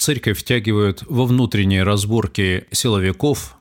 [0.00, 3.56] церковь втягивают во внутренние разборки силовиков,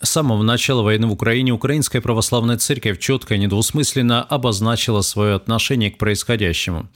[0.00, 5.90] с самого начала войны в Украине Украинская Православная Церковь четко и недвусмысленно обозначила свое отношение
[5.90, 6.88] к происходящему.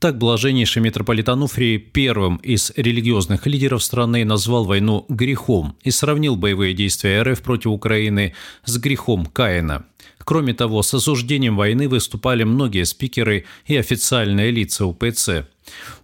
[0.00, 6.72] Так блаженнейший митрополит Ануфрий первым из религиозных лидеров страны назвал войну грехом и сравнил боевые
[6.72, 8.34] действия РФ против Украины
[8.64, 9.84] с грехом Каина.
[10.24, 15.44] Кроме того, с осуждением войны выступали многие спикеры и официальные лица УПЦ.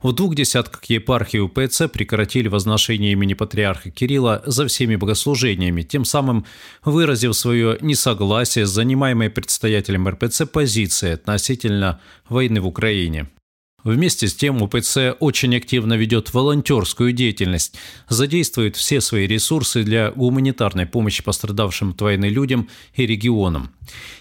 [0.03, 6.45] В двух десятках епархий УПЦ прекратили возношение имени патриарха Кирилла за всеми богослужениями, тем самым
[6.85, 13.29] выразив свое несогласие с занимаемой предстоятелем РПЦ позицией относительно войны в Украине.
[13.87, 17.77] Вместе с тем УПЦ очень активно ведет волонтерскую деятельность,
[18.09, 23.71] задействует все свои ресурсы для гуманитарной помощи пострадавшим от войны людям и регионам.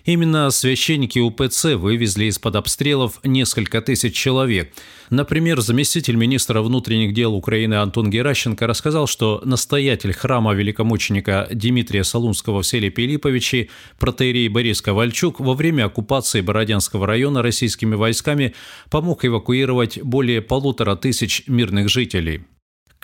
[0.04, 4.72] Именно священники УПЦ вывезли из-под обстрелов несколько тысяч человек.
[5.10, 12.62] Например, заместитель министра внутренних дел Украины Антон Геращенко рассказал, что настоятель храма великомученика Дмитрия Солунского
[12.62, 18.56] в селе Пилиповичи, протеерей Борис Ковальчук, во время оккупации Бородянского района российскими войсками
[18.90, 22.46] помог эвакуировать более полутора тысяч мирных жителей.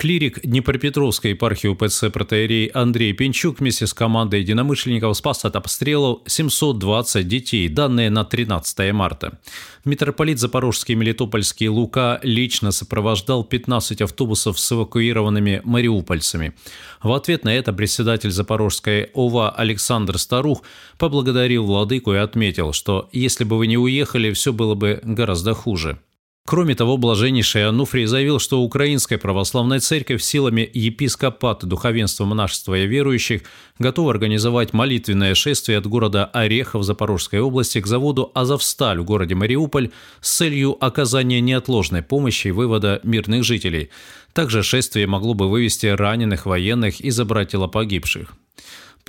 [0.02, 7.28] Клирик Днепропетровской епархии УПЦ протеерей Андрей Пенчук вместе с командой единомышленников спас от обстрелов 720
[7.28, 9.38] детей, данные на 13 марта.
[9.86, 16.56] Митрополит Запорожский Мелитопольский Лука лично сопровождал 15 автобусов с эвакуированными мариупольцами.
[17.04, 20.64] В ответ на это председатель Запорожской ОВА Александр Старух
[20.98, 26.00] поблагодарил владыку и отметил, что если бы вы не уехали, все было бы гораздо хуже.
[26.44, 33.44] Кроме того, блаженнейший Ануфрий заявил, что Украинская Православная Церковь силами епископата, духовенства, монашества и верующих
[33.78, 39.92] готова организовать молитвенное шествие от города Орехов Запорожской области к заводу «Азовсталь» в городе Мариуполь
[40.20, 43.92] с целью оказания неотложной помощи и вывода мирных жителей.
[44.33, 48.33] Также шествие могло бы вывести раненых военных и забрать тела погибших.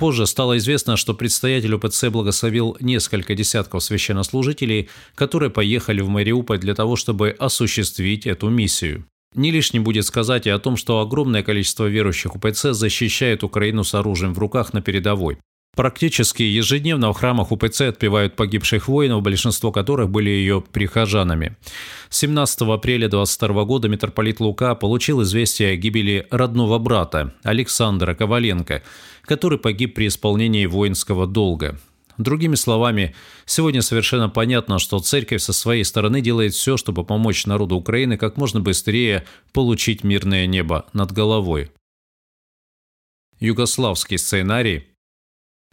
[0.03, 6.75] Позже стало известно, что предстоятель УПЦ благословил несколько десятков священнослужителей, которые поехали в Мариуполь для
[6.75, 9.05] того, чтобы осуществить эту миссию.
[9.33, 13.93] Не лишним будет сказать и о том, что огромное количество верующих УПЦ защищает Украину с
[13.93, 15.37] оружием в руках на передовой.
[15.75, 21.57] Практически ежедневно в храмах УПЦ отпевают погибших воинов, большинство которых были ее прихожанами.
[22.09, 28.83] 17 апреля 22 года митрополит Лука получил известие о гибели родного брата Александра Коваленко,
[29.23, 31.79] который погиб при исполнении воинского долга.
[32.19, 33.15] Другими словами,
[33.47, 38.37] сегодня совершенно понятно, что церковь со своей стороны делает все, чтобы помочь народу Украины как
[38.37, 41.71] можно быстрее получить мирное небо над головой.
[43.39, 44.85] Югославский сценарий–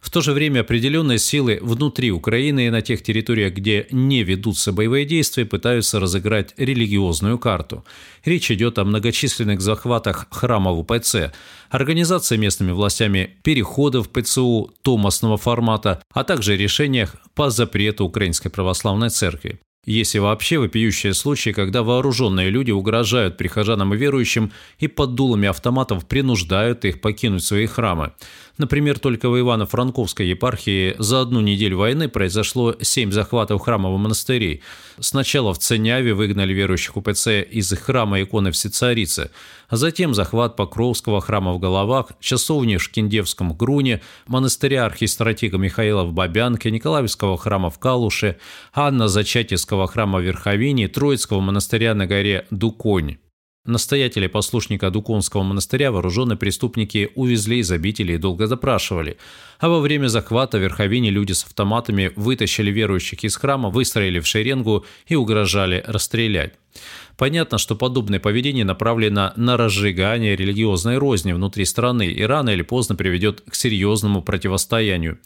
[0.01, 4.73] в то же время определенные силы внутри Украины и на тех территориях, где не ведутся
[4.73, 7.85] боевые действия, пытаются разыграть религиозную карту.
[8.25, 11.33] Речь идет о многочисленных захватах храмов УПЦ,
[11.69, 19.61] организации местными властями переходов ПЦУ томасного формата, а также решениях по запрету Украинской Православной Церкви.
[19.91, 25.49] Есть и вообще вопиющие случаи, когда вооруженные люди угрожают прихожанам и верующим и под дулами
[25.49, 28.13] автоматов принуждают их покинуть свои храмы.
[28.57, 34.63] Например, только в Ивано-Франковской епархии за одну неделю войны произошло семь захватов храмов и монастырей.
[35.01, 39.33] Сначала в Ценяве выгнали верующих УПЦ из храма иконы Всецарицы,
[39.71, 46.13] а затем захват Покровского храма в Головах, часовни в Шкиндевском Груне, монастыря архистратига Михаила в
[46.13, 48.37] Бабянке, Николаевского храма в Калуше,
[48.75, 53.17] Анна Зачатийского храма в Верховине, Троицкого монастыря на горе Дуконь.
[53.67, 59.19] Настоятеля послушника Дуконского монастыря вооруженные преступники увезли из обители и долго допрашивали.
[59.59, 64.27] А во время захвата в Верховине люди с автоматами вытащили верующих из храма, выстроили в
[64.27, 66.55] шеренгу и угрожали расстрелять.
[67.21, 72.97] Понятно, что подобное поведение направлено на разжигание религиозной розни внутри страны и рано или поздно
[72.97, 75.19] приведет к серьезному противостоянию.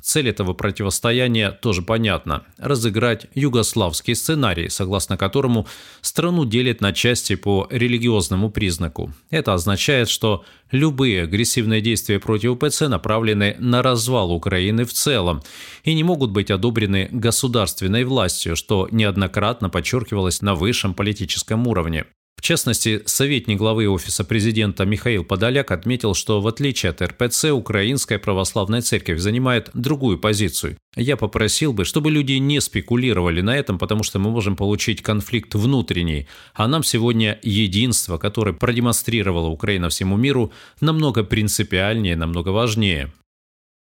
[0.00, 5.66] Цель этого противостояния тоже понятна– разыграть югославский сценарий, согласно которому
[6.00, 9.12] страну делят на части по религиозному признаку.
[9.28, 15.42] Это означает, что любые агрессивные действия против УПЦ направлены на развал Украины в целом
[15.84, 22.06] и не могут быть одобрены государственной властью, что неоднократно подчеркивалось на высшем политическом уровне.
[22.42, 28.18] В частности, советник главы Офиса президента Михаил Подоляк отметил, что в отличие от РПЦ, Украинская
[28.18, 30.76] Православная Церковь занимает другую позицию.
[30.96, 35.54] Я попросил бы, чтобы люди не спекулировали на этом, потому что мы можем получить конфликт
[35.54, 43.12] внутренний, а нам сегодня единство, которое продемонстрировала Украина всему миру, намного принципиальнее, намного важнее.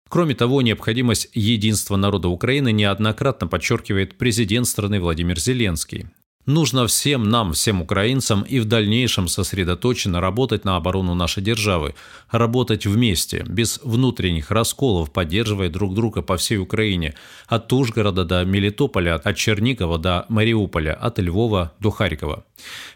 [0.07, 6.05] Кроме того, необходимость единства народа Украины неоднократно подчеркивает президент страны Владимир Зеленский.
[6.45, 11.95] Нужно всем нам, всем украинцам и в дальнейшем сосредоточенно работать на оборону нашей державы,
[12.29, 17.15] работать вместе, без внутренних расколов, поддерживая друг друга по всей Украине,
[17.47, 22.45] от Ужгорода до Мелитополя, от Чернигова до Мариуполя, от Львова до Харькова.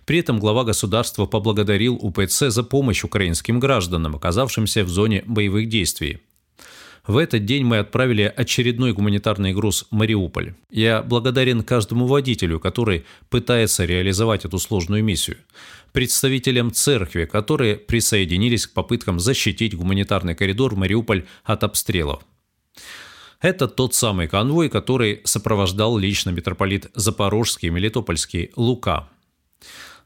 [0.06, 6.20] При этом глава государства поблагодарил УПЦ за помощь украинским гражданам, оказавшимся в зоне боевых действий.
[7.06, 10.54] В этот день мы отправили очередной гуманитарный груз Мариуполь.
[10.70, 15.38] Я благодарен каждому водителю, который пытается реализовать эту сложную миссию.
[15.92, 22.24] Представителям церкви, которые присоединились к попыткам защитить гуманитарный коридор в Мариуполь от обстрелов.
[23.42, 29.08] Это тот самый конвой, который сопровождал лично митрополит Запорожский и Мелитопольский Лука.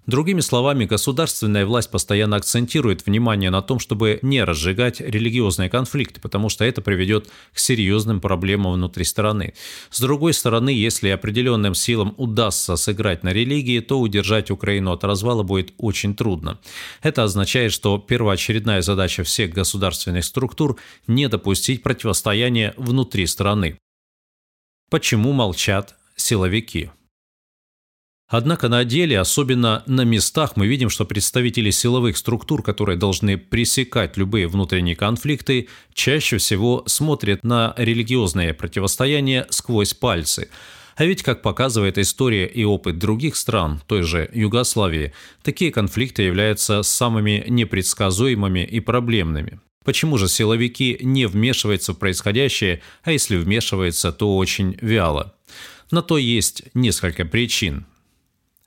[0.06, 6.50] Другими словами, государственная власть постоянно акцентирует внимание на том, чтобы не разжигать религиозные конфликты, потому
[6.50, 9.54] что это приведет к серьезным проблемам внутри страны.
[9.90, 15.44] С другой стороны, если определенным силам удастся сыграть на религии, то удержать Украину от развала
[15.44, 16.60] будет очень трудно.
[17.02, 20.78] Это означает, что первоочередная задача всех государственных структур–
[21.08, 23.78] не допустить противостояния внутри страны.
[24.90, 26.92] Почему молчат силовики?
[28.34, 34.18] Однако на деле, особенно на местах, мы видим, что представители силовых структур, которые должны пресекать
[34.18, 40.50] любые внутренние конфликты, чаще всего смотрят на религиозное противостояние сквозь пальцы.
[40.96, 45.14] А ведь, как показывает история и опыт других стран, той же Югославии,
[45.44, 49.60] такие конфликты являются самыми непредсказуемыми и проблемными.
[49.86, 55.36] Почему же силовики не вмешиваются в происходящее, а если вмешиваются, то очень вяло?
[55.92, 57.86] На то есть несколько причин.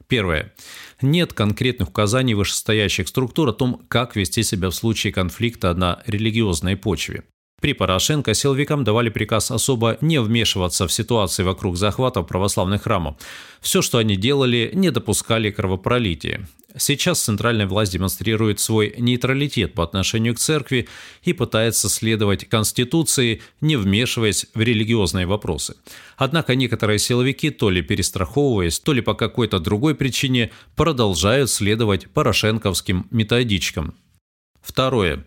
[0.08, 0.55] Первое.
[1.03, 6.76] Нет конкретных указаний вышестоящих структур о том, как вести себя в случае конфликта на религиозной
[6.76, 7.25] почве.
[7.66, 13.16] При Порошенко силовикам давали приказ особо не вмешиваться в ситуации вокруг захватов православных храмов.
[13.60, 16.46] Все, что они делали, не допускали кровопролития.
[16.76, 20.86] Сейчас центральная власть демонстрирует свой нейтралитет по отношению к церкви
[21.24, 25.74] и пытается следовать Конституции, не вмешиваясь в религиозные вопросы.
[26.16, 33.08] Однако некоторые силовики, то ли перестраховываясь, то ли по какой-то другой причине, продолжают следовать порошенковским
[33.10, 33.96] методичкам.
[34.66, 35.24] Второе.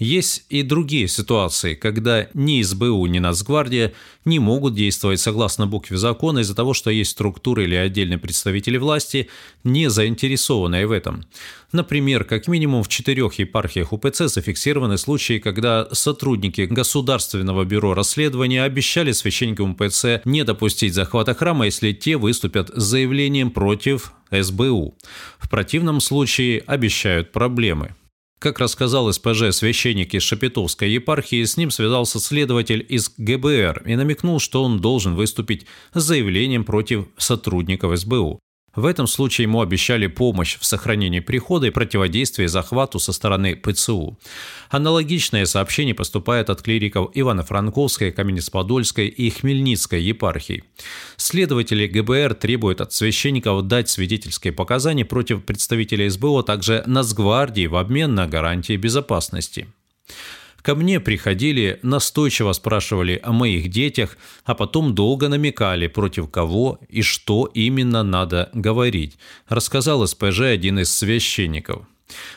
[0.00, 3.92] Есть и другие ситуации, когда ни СБУ, ни Нацгвардия
[4.24, 9.28] не могут действовать согласно букве закона из-за того, что есть структуры или отдельные представители власти,
[9.62, 11.26] не заинтересованные в этом.
[11.72, 19.12] Например, как минимум в четырех епархиях УПЦ зафиксированы случаи, когда сотрудники Государственного бюро расследования обещали
[19.12, 24.94] священникам УПЦ не допустить захвата храма, если те выступят с заявлением против СБУ.
[25.38, 27.94] В противном случае обещают проблемы.
[28.40, 34.40] Как рассказал СПЖ священник из Шапитовской епархии, с ним связался следователь из ГБР и намекнул,
[34.40, 38.40] что он должен выступить с заявлением против сотрудников СБУ.
[38.74, 44.16] В этом случае ему обещали помощь в сохранении прихода и противодействии захвату со стороны ПЦУ.
[44.68, 50.62] Аналогичное сообщение поступает от клириков Ивано-Франковской, Каменец-Подольской и Хмельницкой епархий.
[51.16, 57.74] Следователи ГБР требуют от священников дать свидетельские показания против представителей СБУ, а также Нацгвардии в
[57.74, 59.66] обмен на гарантии безопасности.
[60.62, 67.02] Ко мне приходили, настойчиво спрашивали о моих детях, а потом долго намекали, против кого и
[67.02, 69.16] что именно надо говорить,
[69.48, 71.86] рассказал СПЖ один из священников.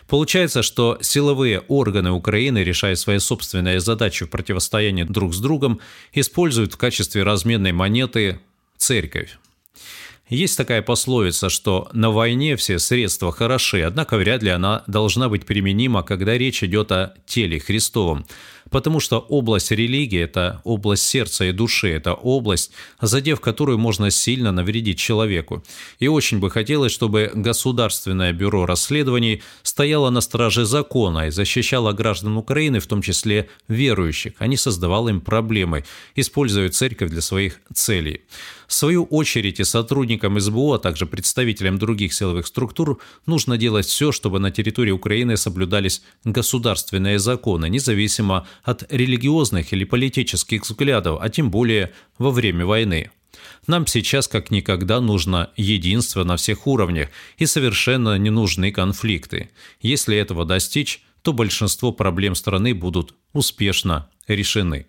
[0.07, 5.79] Получается, что силовые органы Украины, решая свои собственные задачи в противостоянии друг с другом,
[6.13, 8.39] используют в качестве разменной монеты
[8.77, 9.37] церковь.
[10.29, 15.45] Есть такая пословица, что на войне все средства хороши, однако вряд ли она должна быть
[15.45, 18.25] применима, когда речь идет о теле Христовом
[18.73, 24.51] потому что область религии– это область сердца и души, это область, задев которую можно сильно
[24.51, 25.63] навредить человеку.
[25.99, 32.35] И очень бы хотелось, чтобы Государственное бюро расследований стояло на страже закона и защищало граждан
[32.35, 38.21] Украины, в том числе верующих, а не создавало им проблемы, используя церковь для своих целей.
[38.67, 44.11] В свою очередь и сотрудникам СБУ, а также представителям других силовых структур нужно делать все,
[44.11, 51.51] чтобы на территории Украины соблюдались государственные законы, независимо от религиозных или политических взглядов, а тем
[51.51, 53.11] более во время войны.
[53.67, 59.49] Нам сейчас как никогда нужно единство на всех уровнях и совершенно не нужны конфликты.
[59.81, 64.87] Если этого достичь, то большинство проблем страны будут успешно решены.